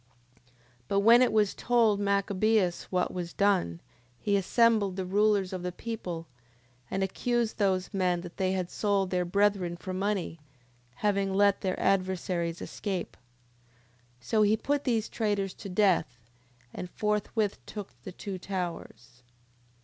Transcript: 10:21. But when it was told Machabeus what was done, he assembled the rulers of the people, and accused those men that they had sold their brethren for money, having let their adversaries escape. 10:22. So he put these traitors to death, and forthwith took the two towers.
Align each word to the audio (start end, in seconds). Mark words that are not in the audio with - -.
10:21. 0.85 0.85
But 0.87 0.99
when 1.01 1.21
it 1.21 1.31
was 1.31 1.53
told 1.53 1.99
Machabeus 1.99 2.85
what 2.85 3.13
was 3.13 3.33
done, 3.33 3.79
he 4.19 4.35
assembled 4.35 4.95
the 4.95 5.05
rulers 5.05 5.53
of 5.53 5.61
the 5.61 5.71
people, 5.71 6.25
and 6.89 7.03
accused 7.03 7.59
those 7.59 7.93
men 7.93 8.21
that 8.21 8.37
they 8.37 8.53
had 8.53 8.71
sold 8.71 9.11
their 9.11 9.25
brethren 9.25 9.77
for 9.77 9.93
money, 9.93 10.39
having 10.95 11.35
let 11.35 11.61
their 11.61 11.79
adversaries 11.79 12.63
escape. 12.63 13.15
10:22. 14.21 14.25
So 14.25 14.41
he 14.41 14.57
put 14.57 14.85
these 14.85 15.07
traitors 15.07 15.53
to 15.53 15.69
death, 15.69 16.17
and 16.73 16.89
forthwith 16.89 17.63
took 17.67 17.93
the 18.01 18.11
two 18.11 18.39
towers. 18.39 19.21